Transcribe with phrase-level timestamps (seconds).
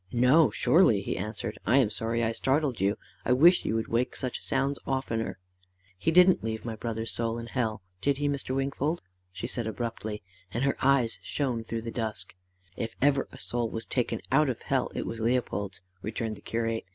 [0.11, 1.59] "No, surely," he answered.
[1.63, 2.97] "I am sorry I startled you.
[3.23, 5.37] I wish you would wake such sounds oftener."
[5.95, 8.55] "He didn't leave my brother's soul in hell, did he, Mr.
[8.55, 12.33] Wingfold?" she said abruptly, and her eyes shone through the dusk.
[12.75, 16.85] "If ever a soul was taken out of hell, it was Leopold's," returned the curate.